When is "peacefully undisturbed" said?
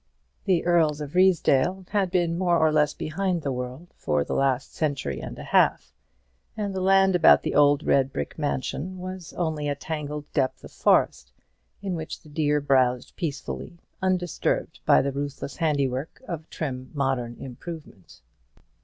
13.15-14.79